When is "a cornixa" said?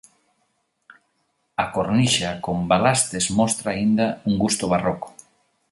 1.63-2.31